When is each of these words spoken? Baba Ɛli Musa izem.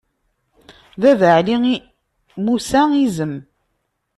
Baba 1.01 1.27
Ɛli 1.39 1.55
Musa 2.45 2.81
izem. 3.05 3.33